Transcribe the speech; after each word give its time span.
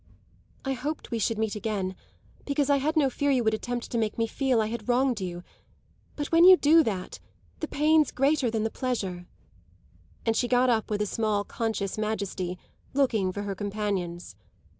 "I 0.65 0.73
hoped 0.73 1.11
we 1.11 1.19
should 1.19 1.37
meet 1.37 1.55
again, 1.55 1.95
because 2.43 2.71
I 2.71 2.77
had 2.77 2.97
no 2.97 3.07
fear 3.07 3.29
you 3.29 3.43
would 3.43 3.53
attempt 3.53 3.91
to 3.91 3.99
make 3.99 4.17
me 4.17 4.25
feel 4.25 4.59
I 4.59 4.65
had 4.65 4.89
wronged 4.89 5.21
you. 5.21 5.43
But 6.15 6.31
when 6.31 6.43
you 6.43 6.57
do 6.57 6.83
that 6.83 7.19
the 7.59 7.67
pain's 7.67 8.09
greater 8.09 8.49
than 8.49 8.63
the 8.63 8.71
pleasure." 8.71 9.27
And 10.25 10.35
she 10.35 10.47
got 10.47 10.71
up 10.71 10.89
with 10.89 11.03
a 11.03 11.05
small 11.05 11.43
conscious 11.43 11.99
majesty, 11.99 12.57
looking 12.95 13.31
for 13.31 13.43
her 13.43 13.53
companions. 13.53 14.35